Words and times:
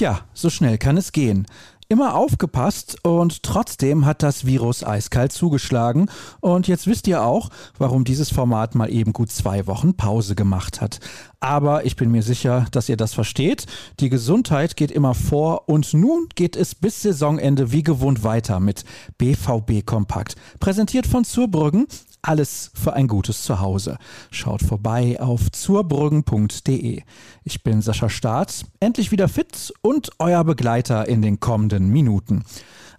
Tja, 0.00 0.20
so 0.32 0.48
schnell 0.48 0.78
kann 0.78 0.96
es 0.96 1.12
gehen. 1.12 1.46
Immer 1.90 2.14
aufgepasst 2.14 2.96
und 3.04 3.42
trotzdem 3.42 4.06
hat 4.06 4.22
das 4.22 4.46
Virus 4.46 4.82
eiskalt 4.82 5.30
zugeschlagen. 5.30 6.10
Und 6.40 6.68
jetzt 6.68 6.86
wisst 6.86 7.06
ihr 7.06 7.22
auch, 7.22 7.50
warum 7.76 8.04
dieses 8.04 8.30
Format 8.30 8.74
mal 8.74 8.90
eben 8.90 9.12
gut 9.12 9.30
zwei 9.30 9.66
Wochen 9.66 9.98
Pause 9.98 10.34
gemacht 10.34 10.80
hat. 10.80 11.00
Aber 11.38 11.84
ich 11.84 11.96
bin 11.96 12.10
mir 12.10 12.22
sicher, 12.22 12.64
dass 12.70 12.88
ihr 12.88 12.96
das 12.96 13.12
versteht. 13.12 13.66
Die 13.98 14.08
Gesundheit 14.08 14.74
geht 14.74 14.90
immer 14.90 15.12
vor 15.14 15.68
und 15.68 15.92
nun 15.92 16.28
geht 16.34 16.56
es 16.56 16.74
bis 16.74 17.02
Saisonende 17.02 17.70
wie 17.70 17.82
gewohnt 17.82 18.24
weiter 18.24 18.58
mit 18.58 18.86
BVB 19.18 19.84
Kompakt. 19.84 20.34
Präsentiert 20.60 21.06
von 21.06 21.24
Zurbrüggen, 21.24 21.86
alles 22.22 22.70
für 22.74 22.92
ein 22.92 23.08
gutes 23.08 23.42
Zuhause. 23.42 23.98
Schaut 24.30 24.62
vorbei 24.62 25.20
auf 25.20 25.50
zurbrüggen.de. 25.50 27.02
Ich 27.44 27.62
bin 27.62 27.82
Sascha 27.82 28.08
Staat, 28.08 28.64
endlich 28.80 29.12
wieder 29.12 29.28
fit 29.28 29.72
und 29.82 30.10
euer 30.18 30.44
Begleiter 30.44 31.08
in 31.08 31.22
den 31.22 31.40
kommenden 31.40 31.88
Minuten. 31.88 32.44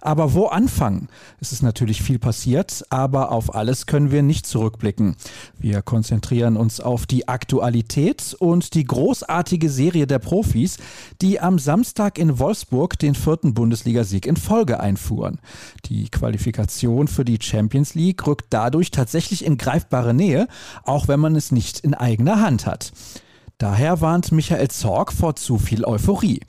Aber 0.01 0.33
wo 0.33 0.47
anfangen? 0.47 1.09
Es 1.39 1.51
ist 1.51 1.61
natürlich 1.61 2.01
viel 2.01 2.17
passiert, 2.17 2.83
aber 2.89 3.31
auf 3.31 3.53
alles 3.53 3.85
können 3.85 4.11
wir 4.11 4.23
nicht 4.23 4.47
zurückblicken. 4.47 5.15
Wir 5.59 5.83
konzentrieren 5.83 6.57
uns 6.57 6.79
auf 6.79 7.05
die 7.05 7.27
Aktualität 7.27 8.35
und 8.39 8.73
die 8.73 8.83
großartige 8.83 9.69
Serie 9.69 10.07
der 10.07 10.17
Profis, 10.17 10.77
die 11.21 11.39
am 11.39 11.59
Samstag 11.59 12.17
in 12.17 12.39
Wolfsburg 12.39 12.97
den 12.97 13.13
vierten 13.13 13.53
Bundesligasieg 13.53 14.25
in 14.25 14.37
Folge 14.37 14.79
einfuhren. 14.79 15.39
Die 15.85 16.09
Qualifikation 16.09 17.07
für 17.07 17.23
die 17.23 17.37
Champions 17.39 17.93
League 17.93 18.25
rückt 18.25 18.47
dadurch 18.49 18.89
tatsächlich 18.89 19.45
in 19.45 19.57
greifbare 19.57 20.15
Nähe, 20.15 20.47
auch 20.83 21.07
wenn 21.07 21.19
man 21.19 21.35
es 21.35 21.51
nicht 21.51 21.79
in 21.79 21.93
eigener 21.93 22.41
Hand 22.41 22.65
hat. 22.65 22.91
Daher 23.59 24.01
warnt 24.01 24.31
Michael 24.31 24.69
Zorg 24.69 25.13
vor 25.13 25.35
zu 25.35 25.59
viel 25.59 25.85
Euphorie. 25.85 26.39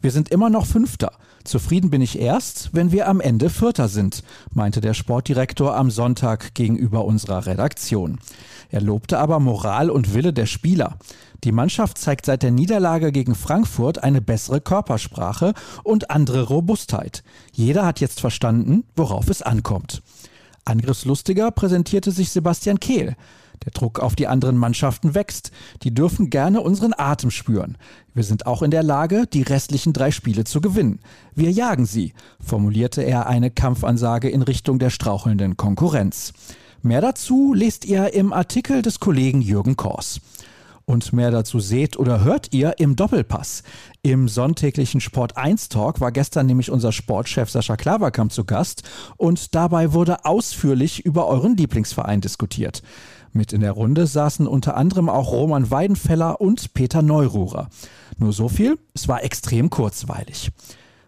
Wir 0.00 0.10
sind 0.10 0.30
immer 0.30 0.50
noch 0.50 0.66
Fünfter. 0.66 1.12
Zufrieden 1.46 1.90
bin 1.90 2.02
ich 2.02 2.18
erst, 2.18 2.70
wenn 2.72 2.90
wir 2.90 3.06
am 3.06 3.20
Ende 3.20 3.50
Vierter 3.50 3.86
sind, 3.86 4.24
meinte 4.52 4.80
der 4.80 4.94
Sportdirektor 4.94 5.76
am 5.76 5.92
Sonntag 5.92 6.54
gegenüber 6.54 7.04
unserer 7.04 7.46
Redaktion. 7.46 8.18
Er 8.68 8.80
lobte 8.80 9.18
aber 9.18 9.38
Moral 9.38 9.88
und 9.88 10.12
Wille 10.12 10.32
der 10.32 10.46
Spieler. 10.46 10.98
Die 11.44 11.52
Mannschaft 11.52 11.98
zeigt 11.98 12.26
seit 12.26 12.42
der 12.42 12.50
Niederlage 12.50 13.12
gegen 13.12 13.36
Frankfurt 13.36 14.02
eine 14.02 14.20
bessere 14.20 14.60
Körpersprache 14.60 15.54
und 15.84 16.10
andere 16.10 16.42
Robustheit. 16.42 17.22
Jeder 17.52 17.86
hat 17.86 18.00
jetzt 18.00 18.20
verstanden, 18.20 18.82
worauf 18.96 19.28
es 19.28 19.42
ankommt. 19.42 20.02
Angriffslustiger 20.64 21.52
präsentierte 21.52 22.10
sich 22.10 22.30
Sebastian 22.30 22.80
Kehl. 22.80 23.14
Der 23.66 23.72
Druck 23.72 23.98
auf 23.98 24.14
die 24.14 24.28
anderen 24.28 24.56
Mannschaften 24.56 25.14
wächst. 25.14 25.50
Die 25.82 25.92
dürfen 25.92 26.30
gerne 26.30 26.60
unseren 26.60 26.94
Atem 26.96 27.30
spüren. 27.30 27.76
Wir 28.14 28.22
sind 28.22 28.46
auch 28.46 28.62
in 28.62 28.70
der 28.70 28.84
Lage, 28.84 29.26
die 29.26 29.42
restlichen 29.42 29.92
drei 29.92 30.12
Spiele 30.12 30.44
zu 30.44 30.60
gewinnen. 30.60 31.00
Wir 31.34 31.50
jagen 31.50 31.84
sie, 31.84 32.14
formulierte 32.40 33.02
er 33.02 33.26
eine 33.26 33.50
Kampfansage 33.50 34.30
in 34.30 34.42
Richtung 34.42 34.78
der 34.78 34.90
strauchelnden 34.90 35.56
Konkurrenz. 35.56 36.32
Mehr 36.82 37.00
dazu 37.00 37.52
lest 37.52 37.84
ihr 37.84 38.14
im 38.14 38.32
Artikel 38.32 38.82
des 38.82 39.00
Kollegen 39.00 39.42
Jürgen 39.42 39.76
Kors. 39.76 40.20
Und 40.88 41.12
mehr 41.12 41.32
dazu 41.32 41.58
seht 41.58 41.96
oder 41.98 42.22
hört 42.22 42.54
ihr 42.54 42.78
im 42.78 42.94
Doppelpass. 42.94 43.64
Im 44.02 44.28
sonntäglichen 44.28 45.00
Sport 45.00 45.36
1 45.36 45.68
Talk 45.68 46.00
war 46.00 46.12
gestern 46.12 46.46
nämlich 46.46 46.70
unser 46.70 46.92
Sportchef 46.92 47.50
Sascha 47.50 47.76
Klaverkamp 47.76 48.30
zu 48.30 48.44
Gast 48.44 48.84
und 49.16 49.56
dabei 49.56 49.92
wurde 49.92 50.24
ausführlich 50.24 51.04
über 51.04 51.26
euren 51.26 51.56
Lieblingsverein 51.56 52.20
diskutiert. 52.20 52.84
Mit 53.32 53.52
in 53.52 53.60
der 53.60 53.72
Runde 53.72 54.06
saßen 54.06 54.46
unter 54.46 54.76
anderem 54.76 55.08
auch 55.08 55.32
Roman 55.32 55.70
Weidenfeller 55.70 56.40
und 56.40 56.74
Peter 56.74 57.02
Neururer. 57.02 57.68
Nur 58.18 58.32
so 58.32 58.48
viel, 58.48 58.78
es 58.94 59.08
war 59.08 59.22
extrem 59.24 59.70
kurzweilig. 59.70 60.50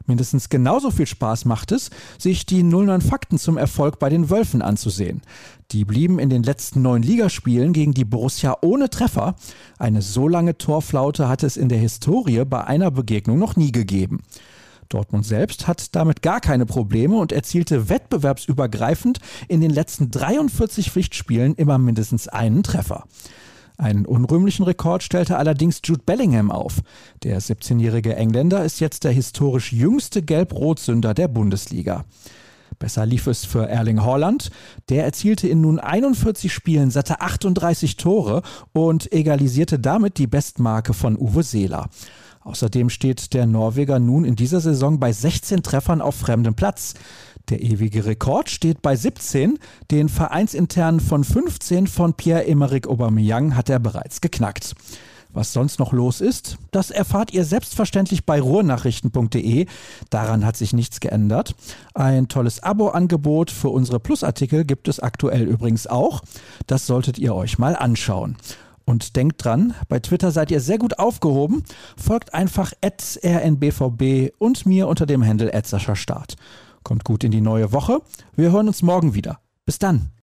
Mindestens 0.08 0.48
genauso 0.48 0.90
viel 0.90 1.06
Spaß 1.06 1.44
macht 1.44 1.70
es, 1.70 1.90
sich 2.16 2.46
die 2.46 2.62
09 2.62 3.02
Fakten 3.02 3.38
zum 3.38 3.58
Erfolg 3.58 3.98
bei 3.98 4.08
den 4.08 4.30
Wölfen 4.30 4.62
anzusehen. 4.62 5.20
Die 5.70 5.84
blieben 5.84 6.18
in 6.18 6.30
den 6.30 6.42
letzten 6.42 6.80
neun 6.80 7.02
Ligaspielen 7.02 7.74
gegen 7.74 7.92
die 7.92 8.06
Borussia 8.06 8.56
ohne 8.62 8.88
Treffer. 8.88 9.36
Eine 9.78 10.00
so 10.00 10.26
lange 10.26 10.56
Torflaute 10.56 11.28
hat 11.28 11.42
es 11.42 11.58
in 11.58 11.68
der 11.68 11.78
Historie 11.78 12.42
bei 12.46 12.64
einer 12.64 12.90
Begegnung 12.90 13.38
noch 13.38 13.56
nie 13.56 13.70
gegeben. 13.70 14.20
Dortmund 14.88 15.26
selbst 15.26 15.66
hat 15.66 15.94
damit 15.94 16.22
gar 16.22 16.40
keine 16.40 16.66
Probleme 16.66 17.16
und 17.16 17.32
erzielte 17.32 17.88
wettbewerbsübergreifend 17.88 19.18
in 19.48 19.60
den 19.60 19.70
letzten 19.70 20.10
43 20.10 20.90
Pflichtspielen 20.90 21.54
immer 21.54 21.78
mindestens 21.78 22.28
einen 22.28 22.62
Treffer. 22.62 23.04
Einen 23.76 24.06
unrühmlichen 24.06 24.64
Rekord 24.64 25.04
stellte 25.04 25.36
allerdings 25.36 25.80
Jude 25.84 26.02
Bellingham 26.04 26.50
auf. 26.50 26.80
Der 27.22 27.40
17-jährige 27.40 28.16
Engländer 28.16 28.64
ist 28.64 28.80
jetzt 28.80 29.04
der 29.04 29.12
historisch 29.12 29.72
jüngste 29.72 30.20
Gelb-Rot-Sünder 30.22 31.14
der 31.14 31.28
Bundesliga. 31.28 32.04
Besser 32.80 33.06
lief 33.06 33.26
es 33.28 33.44
für 33.44 33.68
Erling 33.68 34.02
Haaland. 34.02 34.50
Der 34.88 35.04
erzielte 35.04 35.48
in 35.48 35.60
nun 35.60 35.78
41 35.78 36.52
Spielen 36.52 36.90
satte 36.90 37.20
38 37.20 37.96
Tore 37.96 38.42
und 38.72 39.12
egalisierte 39.12 39.78
damit 39.78 40.18
die 40.18 40.26
Bestmarke 40.26 40.92
von 40.92 41.16
Uwe 41.16 41.42
Seeler. 41.42 41.88
Außerdem 42.48 42.88
steht 42.88 43.34
der 43.34 43.44
Norweger 43.44 43.98
nun 43.98 44.24
in 44.24 44.34
dieser 44.34 44.60
Saison 44.60 44.98
bei 44.98 45.12
16 45.12 45.62
Treffern 45.62 46.00
auf 46.00 46.14
fremdem 46.14 46.54
Platz. 46.54 46.94
Der 47.50 47.60
ewige 47.60 48.06
Rekord 48.06 48.48
steht 48.48 48.80
bei 48.80 48.96
17. 48.96 49.58
Den 49.90 50.08
vereinsinternen 50.08 51.00
von 51.00 51.24
15 51.24 51.86
von 51.86 52.14
Pierre-Emerick 52.14 52.88
Aubameyang 52.88 53.54
hat 53.54 53.68
er 53.68 53.78
bereits 53.78 54.22
geknackt. 54.22 54.74
Was 55.34 55.52
sonst 55.52 55.78
noch 55.78 55.92
los 55.92 56.22
ist, 56.22 56.56
das 56.70 56.90
erfahrt 56.90 57.34
ihr 57.34 57.44
selbstverständlich 57.44 58.24
bei 58.24 58.40
ruhrnachrichten.de. 58.40 59.66
Daran 60.08 60.46
hat 60.46 60.56
sich 60.56 60.72
nichts 60.72 61.00
geändert. 61.00 61.54
Ein 61.92 62.28
tolles 62.28 62.62
Abo-Angebot 62.62 63.50
für 63.50 63.68
unsere 63.68 64.00
Plus-Artikel 64.00 64.64
gibt 64.64 64.88
es 64.88 65.00
aktuell 65.00 65.42
übrigens 65.42 65.86
auch. 65.86 66.22
Das 66.66 66.86
solltet 66.86 67.18
ihr 67.18 67.34
euch 67.34 67.58
mal 67.58 67.76
anschauen. 67.76 68.36
Und 68.88 69.16
denkt 69.16 69.44
dran, 69.44 69.74
bei 69.90 69.98
Twitter 69.98 70.30
seid 70.30 70.50
ihr 70.50 70.62
sehr 70.62 70.78
gut 70.78 70.98
aufgehoben. 70.98 71.62
Folgt 71.98 72.32
einfach 72.32 72.72
rnbvb 72.82 74.32
und 74.38 74.64
mir 74.64 74.88
unter 74.88 75.04
dem 75.04 75.22
Handle 75.26 75.52
Start. 75.94 76.36
Kommt 76.84 77.04
gut 77.04 77.22
in 77.22 77.30
die 77.30 77.42
neue 77.42 77.74
Woche. 77.74 78.00
Wir 78.34 78.50
hören 78.50 78.66
uns 78.66 78.80
morgen 78.80 79.12
wieder. 79.12 79.40
Bis 79.66 79.78
dann. 79.78 80.08